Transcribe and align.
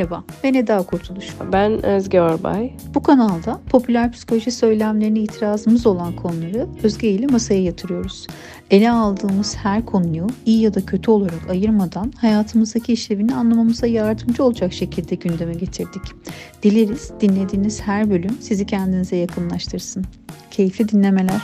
Merhaba, 0.00 0.24
ben 0.44 0.54
Eda 0.54 0.82
Kurtuluş. 0.82 1.26
Ben 1.52 1.86
Özge 1.86 2.20
Orbay. 2.20 2.72
Bu 2.94 3.02
kanalda 3.02 3.60
popüler 3.70 4.12
psikoloji 4.12 4.50
söylemlerine 4.50 5.18
itirazımız 5.18 5.86
olan 5.86 6.16
konuları 6.16 6.66
Özge 6.82 7.08
ile 7.08 7.26
masaya 7.26 7.62
yatırıyoruz. 7.62 8.26
Ele 8.70 8.90
aldığımız 8.90 9.56
her 9.56 9.86
konuyu 9.86 10.26
iyi 10.46 10.62
ya 10.62 10.74
da 10.74 10.86
kötü 10.86 11.10
olarak 11.10 11.50
ayırmadan 11.50 12.12
hayatımızdaki 12.16 12.92
işlevini 12.92 13.34
anlamamıza 13.34 13.86
yardımcı 13.86 14.44
olacak 14.44 14.72
şekilde 14.72 15.14
gündeme 15.14 15.54
getirdik. 15.54 16.02
Dileriz 16.62 17.10
dinlediğiniz 17.20 17.80
her 17.80 18.10
bölüm 18.10 18.36
sizi 18.40 18.66
kendinize 18.66 19.16
yakınlaştırsın. 19.16 20.04
Keyifli 20.50 20.88
dinlemeler. 20.88 21.40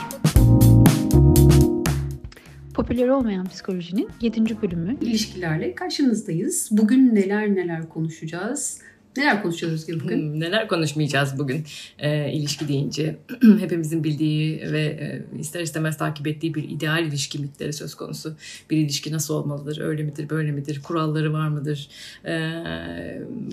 Popüler 2.77 3.07
olmayan 3.07 3.45
psikolojinin 3.45 4.09
7. 4.21 4.61
bölümü. 4.61 4.97
İlişkilerle 5.01 5.75
karşınızdayız. 5.75 6.69
Bugün 6.71 7.15
neler 7.15 7.55
neler 7.55 7.89
konuşacağız? 7.89 8.81
Neler 9.17 9.43
konuşacağız 9.43 9.73
Özge 9.73 9.99
bugün? 9.99 10.17
Hmm, 10.17 10.39
neler 10.39 10.67
konuşmayacağız 10.67 11.39
bugün 11.39 11.65
e, 11.99 12.31
ilişki 12.31 12.67
deyince. 12.67 13.17
Hepimizin 13.59 14.03
bildiği 14.03 14.71
ve 14.71 14.81
e, 14.81 15.39
ister 15.39 15.61
istemez 15.61 15.97
takip 15.97 16.27
ettiği 16.27 16.53
bir 16.53 16.69
ideal 16.69 17.05
ilişki 17.05 17.39
mitleri 17.39 17.73
söz 17.73 17.95
konusu. 17.95 18.35
Bir 18.69 18.77
ilişki 18.77 19.11
nasıl 19.11 19.33
olmalıdır, 19.33 19.81
öyle 19.81 20.03
midir, 20.03 20.29
böyle 20.29 20.51
midir, 20.51 20.81
kuralları 20.83 21.33
var 21.33 21.47
mıdır? 21.47 21.89
E, 22.25 22.51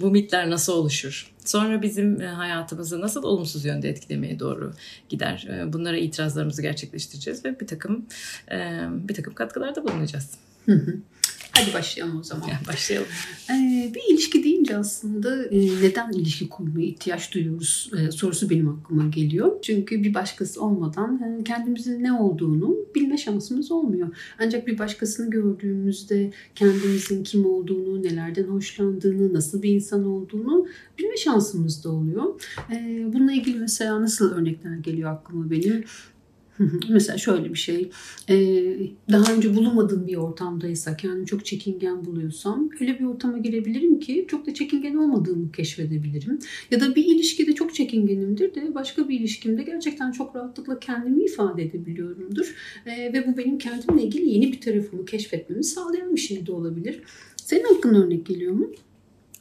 bu 0.03 0.11
mitler 0.11 0.51
nasıl 0.51 0.73
oluşur? 0.73 1.31
Sonra 1.45 1.83
bizim 1.83 2.21
e, 2.21 2.27
hayatımızı 2.27 3.01
nasıl 3.01 3.23
olumsuz 3.23 3.65
yönde 3.65 3.89
etkilemeye 3.89 4.39
doğru 4.39 4.73
gider? 5.09 5.49
E, 5.51 5.73
bunlara 5.73 5.97
itirazlarımızı 5.97 6.63
gerçekleştireceğiz 6.63 7.45
ve 7.45 7.61
bir 7.61 7.67
takım 7.67 8.07
e, 8.51 8.81
bir 8.91 9.15
takım 9.15 9.35
katkılarda 9.35 9.85
bulunacağız. 9.85 10.31
Hı 10.67 10.73
hı. 10.73 10.97
Hadi 11.59 11.75
başlayalım 11.75 12.21
o 12.21 12.23
zaman. 12.23 12.49
Ya 12.49 12.61
başlayalım. 12.69 13.09
Ee, 13.51 13.93
bir 13.95 14.15
ilişki 14.15 14.45
deyince 14.45 14.77
aslında 14.77 15.45
e, 15.45 15.59
neden 15.83 16.13
ilişki 16.13 16.49
kurmaya 16.49 16.87
ihtiyaç 16.87 17.35
duyuyoruz 17.35 17.91
e, 17.99 18.11
sorusu 18.11 18.51
benim 18.51 18.69
aklıma 18.69 19.07
geliyor. 19.07 19.63
Çünkü 19.63 20.03
bir 20.03 20.15
başkası 20.15 20.65
olmadan 20.65 21.39
e, 21.41 21.45
kendimizin 21.45 22.05
ne 22.05 22.13
olduğunu 22.13 22.77
bilme 22.95 23.19
şansımız 23.19 23.71
olmuyor. 23.71 24.17
Ancak 24.39 24.67
bir 24.67 24.79
başkasını 24.79 25.31
gördüğümüzde 25.31 26.33
kendimizin 26.55 27.25
kim 27.25 27.47
olduğunu, 27.47 28.03
nelerden 28.03 28.45
hoşlandığını, 28.45 29.35
nasıl 29.35 29.63
bir 29.63 29.75
insan 29.75 30.05
olduğunu 30.05 30.67
bilme 30.99 31.17
şansımız 31.17 31.85
da 31.85 31.91
oluyor. 31.91 32.41
E, 32.71 33.05
bununla 33.13 33.33
ilgili 33.33 33.59
mesela 33.59 34.03
nasıl 34.03 34.35
örnekler 34.35 34.77
geliyor 34.77 35.13
aklıma 35.13 35.51
benim? 35.51 35.85
Mesela 36.89 37.19
şöyle 37.19 37.51
bir 37.51 37.59
şey, 37.59 37.91
daha 39.13 39.33
önce 39.33 39.57
bulunmadığım 39.57 40.07
bir 40.07 40.17
ortamdaysa, 40.17 40.97
kendimi 40.97 41.27
çok 41.27 41.47
çekingen 41.47 42.05
buluyorsam 42.05 42.71
öyle 42.81 42.99
bir 42.99 43.05
ortama 43.05 43.39
girebilirim 43.39 44.01
ki 44.01 44.27
çok 44.29 44.47
da 44.47 44.55
çekingen 44.55 44.95
olmadığımı 44.95 45.53
keşfedebilirim. 45.53 46.39
Ya 46.71 46.81
da 46.81 46.95
bir 46.95 47.05
ilişkide 47.05 47.55
çok 47.55 47.75
çekingenimdir 47.75 48.55
de 48.55 48.75
başka 48.75 49.09
bir 49.09 49.21
ilişkimde 49.21 49.63
gerçekten 49.63 50.13
çok 50.13 50.37
rahatlıkla 50.37 50.79
kendimi 50.79 51.25
ifade 51.25 51.63
edebiliyorumdur. 51.63 52.55
Ve 52.87 53.25
bu 53.27 53.37
benim 53.37 53.59
kendimle 53.59 54.03
ilgili 54.03 54.31
yeni 54.31 54.53
bir 54.53 54.61
tarafımı 54.61 55.05
keşfetmemi 55.05 55.65
sağlayan 55.65 56.15
bir 56.17 56.21
şey 56.21 56.47
de 56.47 56.53
olabilir. 56.53 57.03
Senin 57.37 57.65
hakkında 57.65 57.99
örnek 57.99 58.27
geliyor 58.27 58.53
mu? 58.53 58.71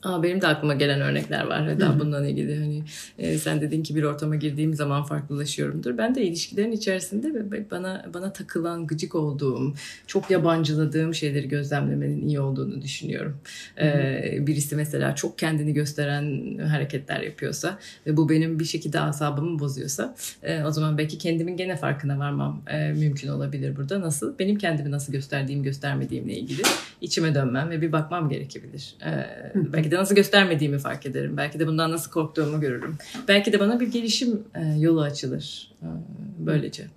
Aa, 0.04 0.24
benim 0.24 0.42
de 0.42 0.48
aklıma 0.48 0.74
gelen 0.74 1.02
örnekler 1.02 1.44
var 1.44 1.68
Eda 1.68 2.00
bundan 2.00 2.26
ilgili. 2.26 2.60
Hani 2.60 2.84
e, 3.18 3.38
sen 3.38 3.62
dedin 3.62 3.84
ki 3.84 3.96
bir 3.96 4.04
ortama 4.04 4.36
girdiğim 4.36 4.74
zaman 4.74 5.04
farklılaşıyorumdur. 5.04 5.98
Ben 5.98 6.16
de 6.16 6.24
ilişkilerin 6.24 6.72
içerisinde 6.72 7.52
bana 7.72 8.06
bana 8.14 8.34
takılan, 8.34 8.88
gıcık 8.88 9.16
olduğum, 9.16 9.74
çok 10.08 10.32
yabancıladığım 10.32 11.14
şeyleri 11.14 11.48
gözlemlemenin 11.48 12.28
iyi 12.28 12.40
olduğunu 12.40 12.82
düşünüyorum. 12.82 13.38
Ee, 13.82 14.38
birisi 14.40 14.76
mesela 14.76 15.16
çok 15.16 15.40
kendini 15.40 15.74
gösteren 15.74 16.58
hareketler 16.58 17.22
yapıyorsa 17.22 17.80
ve 18.08 18.18
bu 18.18 18.30
benim 18.30 18.60
bir 18.60 18.66
şekilde 18.66 19.00
asabımı 19.00 19.60
bozuyorsa 19.60 20.16
e, 20.44 20.64
o 20.64 20.72
zaman 20.72 20.98
belki 20.98 21.18
kendimin 21.18 21.58
gene 21.58 21.76
farkına 21.76 22.20
varmam 22.20 22.62
e, 22.68 22.92
mümkün 22.92 23.28
olabilir 23.28 23.76
burada. 23.76 24.02
Nasıl? 24.02 24.40
Benim 24.40 24.58
kendimi 24.58 24.92
nasıl 24.92 25.14
gösterdiğim, 25.14 25.64
göstermediğimle 25.64 26.34
ilgili 26.34 26.62
içime 27.02 27.36
dönmem 27.36 27.70
ve 27.70 27.82
bir 27.82 27.92
bakmam 27.92 28.30
gerekebilir. 28.30 28.96
Ee, 29.06 29.26
belki 29.56 29.92
de 29.94 29.98
nasıl 29.98 30.16
göstermediğimi 30.16 30.80
fark 30.80 31.06
ederim. 31.06 31.38
Belki 31.38 31.60
de 31.60 31.68
bundan 31.68 31.92
nasıl 31.92 32.12
korktuğumu 32.12 32.62
görürüm. 32.62 32.98
Belki 33.28 33.54
de 33.54 33.60
bana 33.60 33.80
bir 33.80 33.88
gelişim 33.88 34.44
e, 34.56 34.80
yolu 34.80 35.02
açılır 35.02 35.72
e, 35.82 35.88
böylece. 36.40 36.88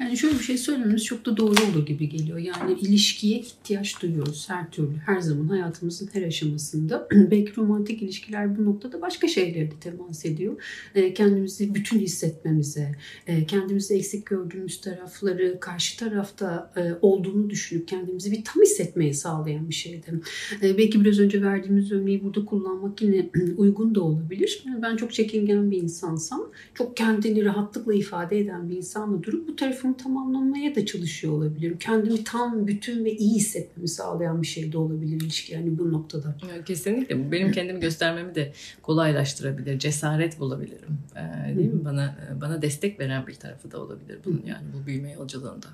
Yani 0.00 0.16
şöyle 0.16 0.34
bir 0.38 0.44
şey 0.44 0.58
söylememiz 0.58 1.04
çok 1.04 1.26
da 1.26 1.36
doğru 1.36 1.56
olur 1.72 1.86
gibi 1.86 2.08
geliyor. 2.08 2.38
Yani 2.38 2.72
ilişkiye 2.80 3.38
ihtiyaç 3.38 4.02
duyuyoruz 4.02 4.50
her 4.50 4.70
türlü, 4.70 4.96
her 5.06 5.20
zaman 5.20 5.48
hayatımızın 5.48 6.08
her 6.12 6.22
aşamasında. 6.22 7.08
Belki 7.30 7.56
romantik 7.56 8.02
ilişkiler 8.02 8.58
bu 8.58 8.64
noktada 8.64 9.00
başka 9.00 9.28
şeyleri 9.28 9.70
de 9.70 9.74
temas 9.80 10.24
ediyor. 10.24 10.62
E, 10.94 11.14
kendimizi 11.14 11.74
bütün 11.74 11.98
hissetmemize, 11.98 12.94
e, 13.26 13.46
kendimizi 13.46 13.94
eksik 13.94 14.26
gördüğümüz 14.26 14.80
tarafları 14.80 15.60
karşı 15.60 15.98
tarafta 15.98 16.72
e, 16.76 16.92
olduğunu 17.02 17.50
düşünüp 17.50 17.88
kendimizi 17.88 18.32
bir 18.32 18.44
tam 18.44 18.62
hissetmeyi 18.62 19.14
sağlayan 19.14 19.68
bir 19.68 19.74
şeydi. 19.74 20.20
Belki 20.62 21.04
biraz 21.04 21.18
önce 21.18 21.42
verdiğimiz 21.42 21.92
örneği 21.92 22.24
burada 22.24 22.44
kullanmak 22.44 23.02
yine 23.02 23.30
uygun 23.56 23.94
da 23.94 24.00
olabilir. 24.00 24.64
Ben 24.82 24.96
çok 24.96 25.12
çekingen 25.12 25.70
bir 25.70 25.82
insansam, 25.82 26.50
çok 26.74 26.96
kendini 26.96 27.44
rahatlıkla 27.44 27.94
ifade 27.94 28.38
eden 28.38 28.68
bir 28.68 28.76
insanla 28.76 29.22
durup 29.26 29.48
bu 29.48 29.56
tarafımı 29.56 29.96
tamamlamaya 29.96 30.74
da 30.74 30.86
çalışıyor 30.86 31.32
olabilirim. 31.32 31.78
Kendimi 31.80 32.24
tam, 32.24 32.66
bütün 32.66 33.04
ve 33.04 33.16
iyi 33.16 33.34
hissetmemi 33.34 33.88
sağlayan 33.88 34.42
bir 34.42 34.46
şey 34.46 34.72
de 34.72 34.78
olabilir 34.78 35.20
ilişki 35.20 35.54
yani 35.54 35.78
bu 35.78 35.92
noktada. 35.92 36.36
Kesinlikle. 36.66 37.26
Bu 37.26 37.32
benim 37.32 37.52
kendimi 37.52 37.80
göstermemi 37.80 38.34
de 38.34 38.52
kolaylaştırabilir. 38.82 39.78
Cesaret 39.78 40.40
bulabilirim. 40.40 40.98
Ee, 41.16 41.56
değil 41.56 41.72
mi? 41.72 41.84
Bana 41.84 42.16
bana 42.40 42.62
destek 42.62 43.00
veren 43.00 43.26
bir 43.26 43.34
tarafı 43.34 43.70
da 43.70 43.82
olabilir 43.82 44.18
bunun 44.24 44.42
yani 44.46 44.64
bu 44.74 44.86
büyüme 44.86 45.12
yolculuğunda. 45.12 45.66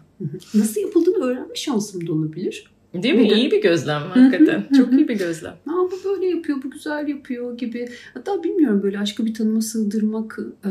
Nasıl 0.54 0.80
yapıldığını 0.80 1.24
öğrenme 1.24 1.54
şansım 1.54 2.06
da 2.06 2.12
olabilir. 2.12 2.72
Değil 2.94 3.14
mi? 3.14 3.28
İyi 3.28 3.50
bir 3.50 3.62
gözlem 3.62 4.02
hakikaten. 4.02 4.64
Çok 4.76 4.92
iyi 4.92 5.08
bir 5.08 5.18
gözlem. 5.18 5.52
Aa, 5.52 5.90
bu 5.90 6.04
böyle 6.04 6.26
yapıyor, 6.26 6.62
bu 6.62 6.70
güzel 6.70 7.08
yapıyor 7.08 7.58
gibi. 7.58 7.88
Hatta 8.14 8.44
bilmiyorum 8.44 8.82
böyle 8.82 8.98
aşkı 8.98 9.26
bir 9.26 9.34
tanıma 9.34 9.60
sığdırmak 9.60 10.38
e, 10.64 10.68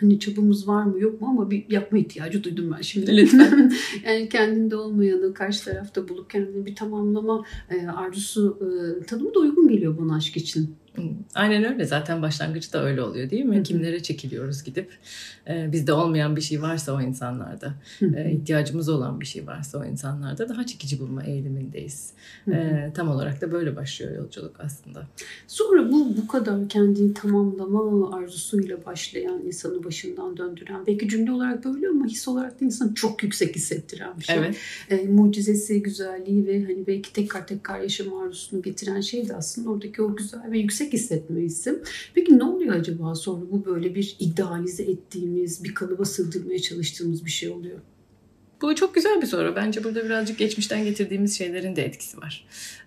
hani 0.00 0.18
çabamız 0.18 0.68
var 0.68 0.82
mı 0.82 1.00
yok 1.00 1.20
mu 1.20 1.26
ama 1.30 1.50
bir 1.50 1.64
yapma 1.70 1.98
ihtiyacı 1.98 2.44
duydum 2.44 2.74
ben 2.76 2.82
şimdi. 2.82 3.16
Lütfen. 3.16 3.72
yani 4.06 4.28
kendinde 4.28 4.76
olmayanı 4.76 5.34
karşı 5.34 5.64
tarafta 5.64 6.08
bulup 6.08 6.30
kendini 6.30 6.66
bir 6.66 6.74
tamamlama 6.74 7.44
e, 7.70 7.86
arzusu 7.88 8.58
e, 8.60 9.04
tanımı 9.04 9.34
da 9.34 9.38
uygun 9.38 9.68
geliyor 9.68 9.98
bana 9.98 10.16
aşk 10.16 10.36
için. 10.36 10.76
Aynen 11.34 11.72
öyle 11.72 11.84
zaten 11.84 12.22
başlangıcı 12.22 12.72
da 12.72 12.84
öyle 12.84 13.02
oluyor 13.02 13.30
değil 13.30 13.44
mi? 13.44 13.56
Hı-hı. 13.56 13.62
Kimlere 13.62 14.02
çekiliyoruz 14.02 14.64
gidip 14.64 14.90
e, 15.48 15.72
bizde 15.72 15.92
olmayan 15.92 16.36
bir 16.36 16.40
şey 16.40 16.62
varsa 16.62 16.92
o 16.92 17.00
insanlarda 17.00 17.74
e, 18.16 18.32
ihtiyacımız 18.32 18.88
olan 18.88 19.20
bir 19.20 19.26
şey 19.26 19.46
varsa 19.46 19.78
o 19.78 19.84
insanlarda 19.84 20.48
daha 20.48 20.66
çekici 20.66 21.00
bulma 21.00 21.24
eğilimindeyiz. 21.24 22.12
E, 22.52 22.90
tam 22.94 23.08
olarak 23.08 23.40
da 23.40 23.52
böyle 23.52 23.76
başlıyor 23.76 24.16
yolculuk 24.16 24.60
aslında. 24.60 25.06
Sonra 25.46 25.92
bu 25.92 26.16
bu 26.16 26.26
kadar 26.26 26.68
kendini 26.68 27.14
tamamlama 27.14 28.16
arzusuyla 28.16 28.84
başlayan 28.84 29.42
insanı 29.46 29.84
başından 29.84 30.36
döndüren 30.36 30.86
belki 30.86 31.08
cümle 31.08 31.32
olarak 31.32 31.64
böyle 31.64 31.88
ama 31.88 32.06
his 32.06 32.28
olarak 32.28 32.60
da 32.60 32.64
insanı 32.64 32.94
çok 32.94 33.22
yüksek 33.22 33.56
hissettiren 33.56 34.18
bir 34.18 34.24
şey. 34.24 34.36
Evet. 34.36 34.56
E, 34.90 35.06
mucizesi, 35.06 35.82
güzelliği 35.82 36.46
ve 36.46 36.64
hani 36.64 36.86
belki 36.86 37.12
tekrar 37.12 37.46
tekrar 37.46 37.80
yaşama 37.80 38.22
arzusunu 38.22 38.62
getiren 38.62 39.00
şey 39.00 39.28
de 39.28 39.36
aslında 39.36 39.70
oradaki 39.70 40.02
o 40.02 40.16
güzel 40.16 40.52
ve 40.52 40.58
yüksek 40.58 40.87
yüksek 40.88 40.92
hissetme 40.92 41.40
Peki 42.14 42.38
ne 42.38 42.44
oluyor 42.44 42.74
acaba 42.74 43.14
sonra 43.14 43.50
bu 43.50 43.64
böyle 43.64 43.94
bir 43.94 44.16
idealize 44.20 44.82
ettiğimiz, 44.82 45.64
bir 45.64 45.74
kalıba 45.74 46.04
sığdırmaya 46.04 46.58
çalıştığımız 46.58 47.24
bir 47.24 47.30
şey 47.30 47.48
oluyor? 47.48 47.78
Bu 48.62 48.74
çok 48.74 48.94
güzel 48.94 49.22
bir 49.22 49.26
soru. 49.26 49.56
Bence 49.56 49.84
burada 49.84 50.04
birazcık 50.04 50.38
geçmişten 50.38 50.84
getirdiğimiz 50.84 51.38
şeylerin 51.38 51.76
de 51.76 51.84
etkisi 51.84 52.18
var. 52.18 52.44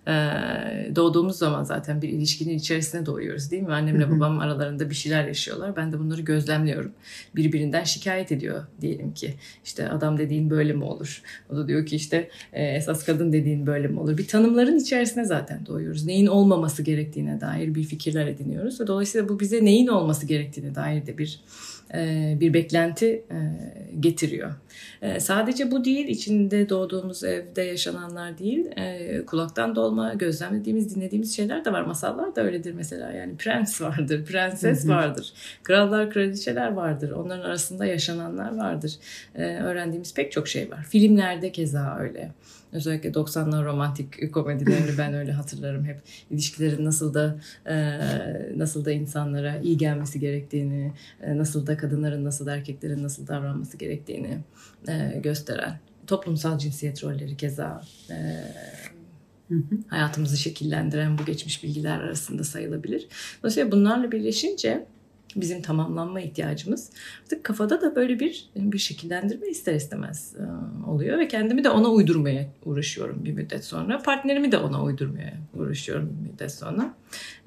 Ee, 0.08 0.96
doğduğumuz 0.96 1.38
zaman 1.38 1.64
zaten 1.64 2.02
bir 2.02 2.08
ilişkinin 2.08 2.58
içerisine 2.58 3.06
doğuyoruz 3.06 3.50
değil 3.50 3.62
mi? 3.62 3.72
Annemle 3.72 4.10
babam 4.10 4.38
aralarında 4.38 4.90
bir 4.90 4.94
şeyler 4.94 5.26
yaşıyorlar. 5.26 5.76
Ben 5.76 5.92
de 5.92 5.98
bunları 5.98 6.20
gözlemliyorum. 6.20 6.92
Birbirinden 7.36 7.84
şikayet 7.84 8.32
ediyor 8.32 8.66
diyelim 8.80 9.14
ki. 9.14 9.34
İşte 9.64 9.88
adam 9.88 10.18
dediğin 10.18 10.50
böyle 10.50 10.72
mi 10.72 10.84
olur? 10.84 11.22
O 11.50 11.56
da 11.56 11.68
diyor 11.68 11.86
ki 11.86 11.96
işte 11.96 12.28
e, 12.52 12.64
esas 12.64 13.04
kadın 13.04 13.32
dediğin 13.32 13.66
böyle 13.66 13.88
mi 13.88 14.00
olur? 14.00 14.18
Bir 14.18 14.28
tanımların 14.28 14.78
içerisine 14.78 15.24
zaten 15.24 15.66
doğuyoruz. 15.66 16.06
Neyin 16.06 16.26
olmaması 16.26 16.82
gerektiğine 16.82 17.40
dair 17.40 17.74
bir 17.74 17.84
fikirler 17.84 18.26
ediniyoruz. 18.26 18.80
Ve 18.80 18.86
dolayısıyla 18.86 19.28
bu 19.28 19.40
bize 19.40 19.64
neyin 19.64 19.86
olması 19.86 20.26
gerektiğine 20.26 20.74
dair 20.74 21.06
de 21.06 21.18
bir 21.18 21.40
e, 21.94 22.36
bir 22.40 22.54
beklenti 22.54 23.06
e, 23.06 23.38
getiriyor. 24.00 24.52
E, 25.02 25.20
sadece 25.20 25.61
bu 25.70 25.84
değil, 25.84 26.08
içinde 26.08 26.68
doğduğumuz 26.68 27.24
evde 27.24 27.62
yaşananlar 27.62 28.38
değil, 28.38 28.66
kulaktan 29.26 29.76
dolma, 29.76 30.14
gözlemlediğimiz, 30.14 30.94
dinlediğimiz 30.94 31.36
şeyler 31.36 31.64
de 31.64 31.72
var. 31.72 31.82
Masallar 31.82 32.36
da 32.36 32.42
öyledir 32.44 32.72
mesela. 32.72 33.12
Yani 33.12 33.36
prens 33.36 33.80
vardır, 33.80 34.24
prenses 34.24 34.88
vardır, 34.88 35.32
krallar, 35.62 36.10
kraliçeler 36.10 36.72
vardır. 36.72 37.10
Onların 37.10 37.44
arasında 37.44 37.86
yaşananlar 37.86 38.56
vardır. 38.56 38.92
Öğrendiğimiz 39.34 40.14
pek 40.14 40.32
çok 40.32 40.48
şey 40.48 40.70
var. 40.70 40.82
Filmlerde 40.82 41.52
keza 41.52 41.96
öyle. 42.00 42.30
Özellikle 42.72 43.10
90'lar 43.10 43.64
romantik 43.64 44.32
komedilerini 44.34 44.98
ben 44.98 45.14
öyle 45.14 45.32
hatırlarım 45.32 45.84
hep. 45.84 46.02
İlişkilerin 46.30 46.84
nasıl 46.84 47.14
da 47.14 47.38
e, 47.66 47.98
nasıl 48.56 48.84
da 48.84 48.92
insanlara 48.92 49.58
iyi 49.58 49.76
gelmesi 49.76 50.20
gerektiğini, 50.20 50.92
e, 51.22 51.38
nasıl 51.38 51.66
da 51.66 51.76
kadınların 51.76 52.24
nasıl 52.24 52.46
da 52.46 52.56
erkeklerin 52.56 53.02
nasıl 53.02 53.26
davranması 53.26 53.76
gerektiğini 53.76 54.38
e, 54.88 55.20
gösteren. 55.22 55.78
Toplumsal 56.06 56.58
cinsiyet 56.58 57.04
rolleri 57.04 57.36
keza 57.36 57.82
e, 58.10 58.16
hayatımızı 59.88 60.36
şekillendiren 60.36 61.18
bu 61.18 61.24
geçmiş 61.24 61.64
bilgiler 61.64 62.00
arasında 62.00 62.44
sayılabilir. 62.44 63.08
Dolayısıyla 63.42 63.72
bunlarla 63.72 64.12
birleşince 64.12 64.86
bizim 65.36 65.62
tamamlanma 65.62 66.20
ihtiyacımız. 66.20 66.90
Artık 67.22 67.44
kafada 67.44 67.80
da 67.80 67.96
böyle 67.96 68.20
bir 68.20 68.48
bir 68.56 68.78
şekillendirme 68.78 69.48
ister 69.48 69.74
istemez 69.74 70.34
e, 70.36 70.44
oluyor 70.90 71.18
ve 71.18 71.28
kendimi 71.28 71.64
de 71.64 71.70
ona 71.70 71.90
uydurmaya 71.90 72.46
uğraşıyorum 72.64 73.24
bir 73.24 73.32
müddet 73.32 73.64
sonra. 73.64 73.98
Partnerimi 73.98 74.52
de 74.52 74.58
ona 74.58 74.84
uydurmaya 74.84 75.34
uğraşıyorum 75.54 76.12
bir 76.20 76.30
müddet 76.30 76.52
sonra. 76.52 76.94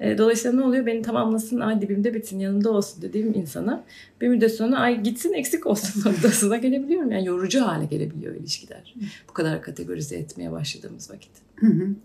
E, 0.00 0.18
dolayısıyla 0.18 0.58
ne 0.58 0.64
oluyor? 0.64 0.86
Beni 0.86 1.02
tamamlasın, 1.02 1.60
ay 1.60 1.80
dibimde 1.80 2.14
bitsin, 2.14 2.38
yanında 2.38 2.70
olsun 2.70 3.02
dediğim 3.02 3.34
insana 3.34 3.84
bir 4.20 4.28
müddet 4.28 4.54
sonra 4.54 4.76
ay 4.76 5.02
gitsin 5.02 5.32
eksik 5.32 5.66
olsun 5.66 6.10
noktasına 6.10 6.56
gelebiliyorum. 6.56 7.10
Yani 7.10 7.26
yorucu 7.26 7.60
hale 7.60 7.84
gelebiliyor 7.84 8.34
ilişkiler. 8.34 8.94
Bu 9.28 9.32
kadar 9.32 9.62
kategorize 9.62 10.16
etmeye 10.16 10.52
başladığımız 10.52 11.10
vakit. 11.10 11.46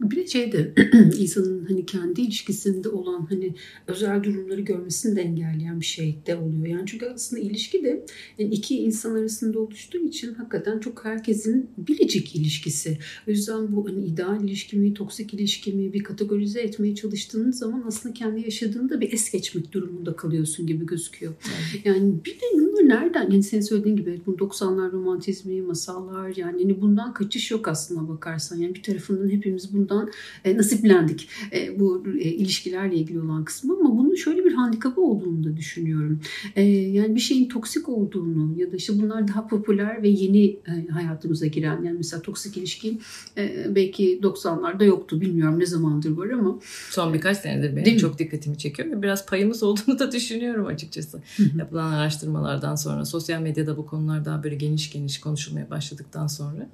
Bir 0.01 0.15
de 0.15 0.27
şey 0.27 0.51
de 0.51 0.73
insanın 1.19 1.65
hani 1.65 1.85
kendi 1.85 2.21
ilişkisinde 2.21 2.89
olan 2.89 3.27
hani 3.29 3.55
özel 3.87 4.23
durumları 4.23 4.61
görmesini 4.61 5.15
de 5.15 5.21
engelleyen 5.21 5.70
bir 5.79 5.85
şey 5.85 6.17
de 6.27 6.35
oluyor. 6.35 6.65
Yani 6.65 6.83
çünkü 6.85 7.05
aslında 7.05 7.41
ilişki 7.41 7.83
de 7.83 8.05
yani 8.37 8.53
iki 8.53 8.77
insan 8.77 9.15
arasında 9.15 9.59
oluştuğu 9.59 9.97
için 9.97 10.33
hakikaten 10.33 10.79
çok 10.79 11.05
herkesin 11.05 11.69
biricik 11.77 12.35
ilişkisi. 12.35 12.97
O 13.27 13.31
yüzden 13.31 13.75
bu 13.75 13.87
hani 13.89 14.05
ideal 14.05 14.43
ilişki 14.43 14.77
mi, 14.77 14.93
toksik 14.93 15.33
ilişki 15.33 15.73
mi 15.73 15.93
bir 15.93 16.03
kategorize 16.03 16.61
etmeye 16.61 16.95
çalıştığın 16.95 17.51
zaman 17.51 17.83
aslında 17.87 18.13
kendi 18.13 18.41
yaşadığında 18.41 19.01
bir 19.01 19.13
es 19.13 19.31
geçmek 19.31 19.71
durumunda 19.71 20.15
kalıyorsun 20.15 20.67
gibi 20.67 20.85
gözüküyor. 20.85 21.33
Evet. 21.45 21.85
Yani 21.85 22.13
bir 22.25 22.31
de 22.31 22.45
bunlar 22.81 23.01
nereden? 23.01 23.31
Yani 23.31 23.43
senin 23.43 23.61
söylediğin 23.61 23.95
gibi 23.95 24.21
bu 24.25 24.31
90'lar 24.31 24.91
romantizmi, 24.91 25.61
masallar 25.61 26.35
yani 26.35 26.61
hani 26.61 26.81
bundan 26.81 27.13
kaçış 27.13 27.51
yok 27.51 27.67
aslında 27.67 28.07
bakarsan. 28.09 28.57
Yani 28.57 28.75
bir 28.75 28.83
tarafından 28.83 29.29
hep 29.29 29.41
hepimiz 29.41 29.73
bundan 29.73 30.11
e, 30.45 30.57
nasiplendik 30.57 31.29
e, 31.53 31.79
bu 31.79 32.03
e, 32.07 32.23
ilişkilerle 32.23 32.95
ilgili 32.95 33.21
olan 33.21 33.45
kısmı 33.45 33.73
ama 33.79 33.97
bunun 33.97 34.15
şöyle 34.15 34.45
bir 34.45 34.53
handikapı 34.53 35.01
olduğunu 35.01 35.43
da 35.43 35.57
düşünüyorum. 35.61 36.19
E, 36.55 36.63
yani 36.63 37.15
bir 37.15 37.19
şeyin 37.19 37.49
toksik 37.49 37.89
olduğunu 37.89 38.59
ya 38.59 38.71
da 38.71 38.75
işte 38.75 38.93
bunlar 39.01 39.27
daha 39.27 39.47
popüler 39.47 40.03
ve 40.03 40.07
yeni 40.07 40.45
e, 40.45 40.87
hayatımıza 40.91 41.47
giren 41.47 41.83
yani 41.83 41.97
mesela 41.97 42.21
toksik 42.21 42.57
ilişki 42.57 42.97
e, 43.37 43.75
belki 43.75 44.19
90'larda 44.19 44.85
yoktu. 44.85 45.21
Bilmiyorum 45.21 45.59
ne 45.59 45.65
zamandır 45.65 46.11
var 46.11 46.29
ama. 46.29 46.59
Son 46.89 47.13
birkaç 47.13 47.37
senedir 47.37 47.75
benim 47.75 47.97
çok 47.97 48.19
dikkatimi 48.19 48.57
çekiyor 48.57 48.91
ve 48.91 49.01
biraz 49.01 49.25
payımız 49.25 49.63
olduğunu 49.63 49.99
da 49.99 50.11
düşünüyorum 50.11 50.65
açıkçası. 50.65 51.21
Yapılan 51.57 51.93
araştırmalardan 51.93 52.75
sonra 52.75 53.05
sosyal 53.05 53.41
medyada 53.41 53.77
bu 53.77 53.85
konular 53.85 54.25
daha 54.25 54.43
böyle 54.43 54.55
geniş 54.55 54.91
geniş 54.91 55.19
konuşulmaya 55.19 55.69
başladıktan 55.69 56.27
sonra 56.27 56.69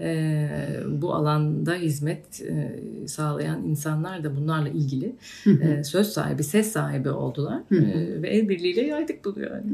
e, 0.00 0.48
bu 0.88 1.14
alanda 1.14 1.74
hizmet 1.74 2.42
e, 2.42 2.80
sağlayan 3.06 3.64
insanlar 3.64 4.24
da 4.24 4.36
bunlarla 4.36 4.68
ilgili 4.68 5.16
e, 5.46 5.84
söz 5.84 6.06
sahibi, 6.06 6.44
ses 6.44 6.72
sahibi 6.72 7.10
oldular. 7.10 7.60
E, 7.72 8.22
ve 8.22 8.27
el 8.28 8.48
birliğiyle 8.48 8.80
yaydık 8.80 9.24
bunu 9.24 9.42
yani. 9.42 9.66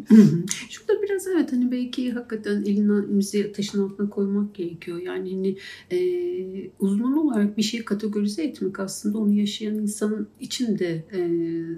Şurada 0.70 1.02
biraz 1.02 1.26
evet 1.26 1.52
hani 1.52 1.72
belki 1.72 2.12
hakikaten 2.12 2.62
elimizi 2.62 3.52
taşın 3.52 3.82
altına 3.82 4.10
koymak 4.10 4.54
gerekiyor. 4.54 5.02
Yani 5.02 5.34
hani 5.34 5.56
e, 5.90 6.70
uzman 6.78 7.18
olarak 7.18 7.56
bir 7.56 7.62
şeyi 7.62 7.84
kategorize 7.84 8.44
etmek 8.44 8.80
aslında 8.80 9.18
onu 9.18 9.32
yaşayan 9.32 9.74
insanın 9.74 10.28
için 10.40 10.78
de 10.78 11.04
e, 11.12 11.20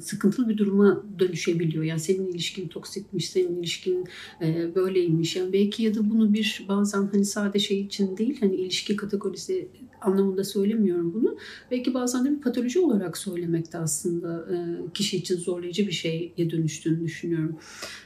sıkıntılı 0.00 0.48
bir 0.48 0.58
duruma 0.58 1.04
dönüşebiliyor. 1.18 1.84
Yani 1.84 2.00
senin 2.00 2.26
ilişkin 2.26 2.68
toksikmiş, 2.68 3.30
senin 3.30 3.58
ilişkin 3.58 4.04
e, 4.42 4.74
böyleymiş. 4.74 5.36
Yani 5.36 5.52
belki 5.52 5.82
ya 5.82 5.94
da 5.94 6.10
bunu 6.10 6.34
bir 6.34 6.64
bazen 6.68 7.08
hani 7.12 7.24
sade 7.24 7.58
şey 7.58 7.80
için 7.80 8.16
değil 8.16 8.36
hani 8.40 8.54
ilişki 8.56 8.96
kategorize 8.96 9.68
anlamında 10.00 10.44
söylemiyorum 10.44 11.14
bunu. 11.14 11.36
Belki 11.70 11.94
bazen 11.94 12.24
de 12.24 12.30
bir 12.30 12.40
patoloji 12.40 12.80
olarak 12.80 13.18
söylemek 13.18 13.72
de 13.72 13.78
aslında 13.78 14.48
e, 14.52 14.56
kişi 14.94 15.16
için 15.16 15.36
zorlayıcı 15.36 15.86
bir 15.86 15.92
şeye 15.92 16.32
dönüştüğünü 16.66 17.04
düşünüyorum. 17.04 17.56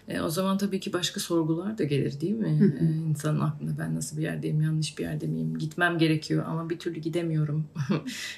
E, 0.09 0.21
o 0.21 0.29
zaman 0.29 0.59
tabii 0.59 0.81
ki 0.81 0.93
başka 0.93 1.21
sorgular 1.21 1.79
da 1.79 1.85
gelir 1.85 2.21
değil 2.21 2.35
mi? 2.35 2.75
e, 2.81 3.09
insanın 3.11 3.41
aklında 3.41 3.73
ben 3.79 3.95
nasıl 3.95 4.17
bir 4.17 4.23
yerdeyim, 4.23 4.63
yanlış 4.63 4.99
bir 4.99 5.03
yerde 5.03 5.27
miyim? 5.27 5.59
Gitmem 5.59 5.99
gerekiyor 5.99 6.45
ama 6.47 6.71
bir 6.71 6.79
türlü 6.79 7.01
gidemiyorum. 7.01 7.65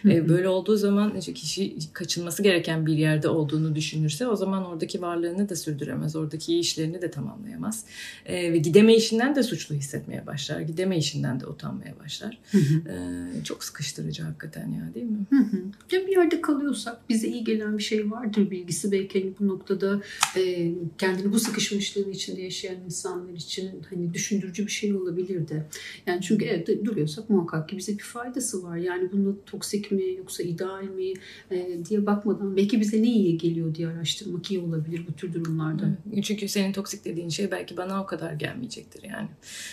e, 0.05 0.29
böyle 0.29 0.49
olduğu 0.49 0.77
zaman 0.77 1.17
işte 1.17 1.35
kişi 1.35 1.77
kaçınması 1.93 2.43
gereken 2.43 2.87
bir 2.87 2.99
yerde 2.99 3.29
olduğunu 3.29 3.75
düşünürse 3.75 4.27
o 4.27 4.37
zaman 4.37 4.65
oradaki 4.65 5.03
varlığını 5.03 5.49
da 5.49 5.57
sürdüremez. 5.57 6.17
Oradaki 6.17 6.59
işlerini 6.59 7.03
de 7.03 7.11
tamamlayamaz. 7.11 7.85
E, 8.27 8.53
ve 8.53 8.59
gidemeyişinden 8.59 9.35
de 9.35 9.43
suçlu 9.43 9.75
hissetmeye 9.75 10.27
başlar. 10.27 10.61
Gidemeyişinden 10.61 11.41
de 11.41 11.47
utanmaya 11.47 11.99
başlar. 12.05 12.39
e, 12.55 13.45
çok 13.45 13.65
sıkıştırıcı 13.65 14.23
hakikaten 14.23 14.69
ya 14.69 14.95
değil 14.95 15.07
mi? 15.07 15.27
Hı 15.31 15.37
hı. 15.37 16.07
bir 16.07 16.17
yerde 16.17 16.41
kalıyorsak 16.41 17.09
bize 17.09 17.29
iyi 17.29 17.45
gelen 17.45 17.79
bir 17.79 17.83
şey 17.83 18.11
vardır 18.11 18.51
bilgisi 18.51 18.93
belki 18.93 19.23
hani 19.23 19.33
bu 19.41 19.49
noktada 19.49 20.01
e, 20.37 20.73
kendini 20.99 21.33
bu 21.33 21.39
sıkışmışlığın 21.39 22.11
içinde 22.11 22.43
yaşayan 22.43 22.77
insanlar 22.85 23.33
için 23.33 23.71
hani 23.91 24.15
düşündürücü 24.15 24.67
bir 24.67 24.71
şey 24.71 24.95
olabilir 24.95 25.49
de. 25.49 25.67
Yani 26.07 26.23
çünkü 26.23 26.45
evet 26.45 26.85
duruyorsak 26.85 27.31
muhakkak 27.31 27.69
ki 27.69 27.77
bize 27.77 27.93
bir 27.93 28.03
faydası 28.03 28.63
var. 28.63 28.77
Yani 28.77 29.13
bunu 29.13 29.39
toksik 29.47 29.91
mi 29.91 30.15
yoksa 30.19 30.43
ideal 30.43 30.83
mi 30.83 31.13
e, 31.51 31.85
diye 31.89 32.07
bakmadan 32.07 32.57
belki 32.57 32.81
bize 32.81 33.03
ne 33.03 33.09
iyi 33.09 33.39
geliyor 33.39 33.75
diye 33.75 33.89
araştırmak 33.89 34.51
iyi 34.51 34.61
olabilir 34.61 35.03
bu 35.09 35.13
tür 35.13 35.35
durumlarda. 35.35 35.85
Çünkü 36.23 36.49
senin 36.49 36.73
toksik 36.73 37.05
dediğin 37.05 37.29
şey 37.29 37.51
belki 37.51 37.77
bana 37.77 38.03
o 38.03 38.07
kadar 38.07 38.33
gelmeyecektir 38.33 39.03
yani. 39.03 39.29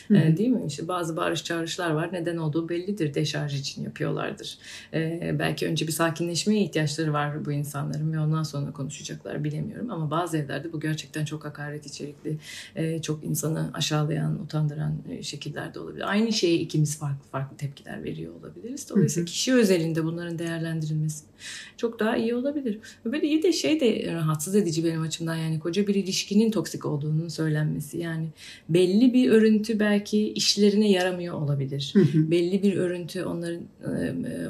E, 0.09 0.37
değil 0.37 0.49
mi? 0.49 0.63
İşte 0.67 0.87
bazı 0.87 1.17
bağırış 1.17 1.43
çağrışlar 1.43 1.91
var. 1.91 2.09
Neden 2.13 2.37
olduğu 2.37 2.69
bellidir. 2.69 3.13
Deşarj 3.13 3.59
için 3.59 3.83
yapıyorlardır. 3.83 4.57
E, 4.93 5.35
belki 5.39 5.67
önce 5.67 5.87
bir 5.87 5.91
sakinleşmeye 5.91 6.63
ihtiyaçları 6.63 7.13
var 7.13 7.45
bu 7.45 7.51
insanların 7.51 8.13
ve 8.13 8.19
ondan 8.19 8.43
sonra 8.43 8.71
konuşacaklar 8.71 9.43
bilemiyorum. 9.43 9.91
Ama 9.91 10.11
bazı 10.11 10.28
evlerde 10.35 10.73
bu 10.73 10.79
gerçekten 10.79 11.25
çok 11.25 11.45
hakaret 11.45 11.85
içerikli, 11.85 12.37
e, 12.75 13.01
çok 13.01 13.23
insanı 13.23 13.71
aşağılayan, 13.73 14.43
utandıran 14.43 14.95
e, 15.09 15.23
şekillerde 15.23 15.79
olabilir. 15.79 16.09
Aynı 16.09 16.33
şeye 16.33 16.55
ikimiz 16.55 16.99
farklı 16.99 17.29
farklı 17.31 17.57
tepkiler 17.57 18.03
veriyor 18.03 18.33
olabiliriz. 18.35 18.89
Dolayısıyla 18.89 19.25
kişi 19.25 19.53
özelinde 19.53 20.03
bunların 20.03 20.39
değerlendirilmesi 20.39 21.28
çok 21.77 21.99
daha 21.99 22.17
iyi 22.17 22.35
olabilir. 22.35 22.79
Böyle 23.05 23.27
iyi 23.27 23.43
de 23.43 23.53
şey 23.53 23.79
de 23.79 24.13
rahatsız 24.13 24.55
edici 24.55 24.85
benim 24.85 25.01
açımdan 25.01 25.35
yani 25.35 25.59
koca 25.59 25.87
bir 25.87 25.95
ilişkinin 25.95 26.51
toksik 26.51 26.85
olduğunun 26.85 27.27
söylenmesi. 27.27 27.97
Yani 27.97 28.27
belli 28.69 29.13
bir 29.13 29.29
örüntü 29.29 29.79
belki 29.79 30.33
işlerine 30.33 30.91
yaramıyor 30.91 31.35
olabilir. 31.35 31.93
belli 32.15 32.63
bir 32.63 32.77
örüntü 32.77 33.23
onların 33.23 33.61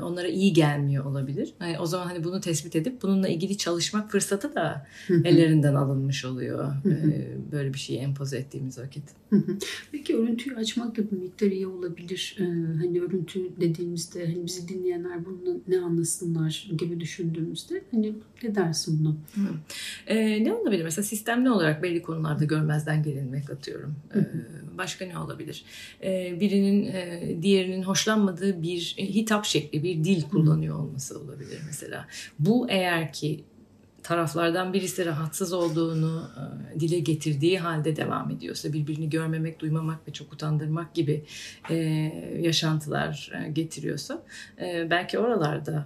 onlara 0.04 0.28
iyi 0.28 0.54
gelmiyor 0.54 1.06
olabilir. 1.06 1.54
Yani 1.62 1.80
o 1.80 1.86
zaman 1.86 2.06
hani 2.06 2.24
bunu 2.24 2.42
tespit 2.42 2.76
edip 2.76 3.02
bununla 3.02 3.28
ilgili 3.28 3.58
çalışmak 3.58 4.12
fırsatı 4.12 4.56
da 4.56 4.88
ellerinden 5.24 5.76
alınmış 5.76 6.26
oluyor. 6.26 6.74
Böyle 7.52 7.74
bir 7.74 7.80
şeyi 7.80 8.00
empoze 8.00 8.38
ettiğimiz 8.38 8.80
vakit. 8.80 9.04
Peki 9.92 10.18
örüntüyü 10.18 10.56
açmak 10.56 10.98
da 10.98 11.12
bir 11.12 11.18
miktar 11.18 11.48
iyi 11.48 11.68
olabilir. 11.68 12.36
Ee, 12.40 12.44
hani 12.78 13.02
örüntü 13.02 13.50
dediğimizde 13.62 14.26
hani 14.26 14.46
bizi 14.46 14.68
dinleyenler 14.68 15.26
bunu 15.26 15.62
ne 15.68 15.80
anlasınlar 15.80 16.70
gibi 16.80 17.00
düşündüğümüzde 17.00 17.82
hani 17.92 18.14
ne 18.44 18.56
dersin 18.56 19.00
buna? 19.00 19.16
Ee, 20.08 20.44
ne 20.44 20.54
olabilir? 20.54 20.84
Mesela 20.84 21.04
sistemli 21.04 21.50
olarak 21.50 21.84
belli 21.84 22.02
konularda 22.02 22.46
görmezden 22.46 23.04
gelinmek 23.04 23.50
atıyorum. 23.50 23.96
Ee, 24.16 24.20
başka 24.78 25.06
ne 25.06 25.18
olabilir? 25.18 25.64
Ee, 26.04 26.38
birinin 26.40 26.86
e, 26.86 27.36
diğerinin 27.42 27.84
hoşlanmadığı 27.84 28.62
bir 28.62 28.96
hitap 28.98 29.46
şekli, 29.46 29.84
bir 29.84 30.04
dil 30.04 30.22
kullanıyor 30.22 30.80
olması 30.80 31.20
olabilir 31.20 31.60
mesela. 31.68 32.08
Bu 32.40 32.70
eğer 32.70 33.14
ki 33.14 33.44
taraflardan 34.10 34.74
birisi 34.74 35.06
rahatsız 35.06 35.54
olduğunu 35.54 36.30
e, 36.76 36.80
dile 36.80 37.00
getirdiği 37.00 37.60
halde 37.60 37.96
devam 37.96 38.32
ediyorsa 38.32 38.74
birbirini 38.74 39.10
görmemek, 39.10 39.60
duymamak 39.60 40.08
ve 40.08 40.14
çok 40.14 40.34
utandırmak 40.34 40.94
gibi 40.94 41.24
e, 41.70 41.76
yaşantılar 42.40 43.32
e, 43.36 43.50
getiriyorsa 43.50 44.24
belki 44.90 45.20
oralarda 45.20 45.86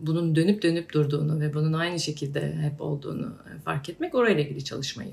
bunun 0.00 0.34
dönüp 0.34 0.62
dönüp 0.62 0.92
durduğunu 0.92 1.40
ve 1.40 1.54
bunun 1.54 1.72
aynı 1.72 2.00
şekilde 2.00 2.52
hep 2.52 2.80
olduğunu 2.80 3.32
fark 3.64 3.88
etmek 3.88 4.14
orayla 4.14 4.42
ilgili 4.42 4.64
çalışmayı 4.64 5.12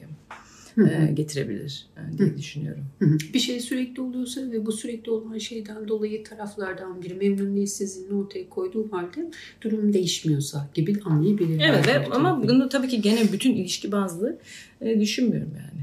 e, 0.78 1.12
getirebilir 1.14 1.88
e, 1.98 2.18
diye 2.18 2.38
düşünüyorum. 2.38 2.86
Bir 3.34 3.40
şey 3.40 3.60
sürekli 3.60 4.02
oluyorsa 4.02 4.52
ve 4.52 4.66
bu 4.66 4.72
sürekli 4.72 5.12
olan 5.12 5.38
şeyden 5.38 5.88
dolayı 5.88 6.24
taraflardan 6.24 7.02
biri 7.02 7.14
memnuniyetsizliğini 7.14 8.14
ortaya 8.14 8.50
koyduğu 8.50 8.92
halde 8.92 9.32
durum 9.62 9.94
değişmiyorsa 9.94 10.70
gibi 10.74 10.96
anlayabilir. 11.06 11.62
Evet 11.70 11.88
ve, 11.88 12.06
ama 12.12 12.44
bunu 12.48 12.70
tabii 12.70 12.88
ki 12.88 13.02
gene 13.02 13.32
bütün 13.34 13.54
ilişki 13.54 13.92
bazlı 13.92 14.38
e, 14.82 15.00
düşünmüyorum 15.00 15.52
yani. 15.58 15.77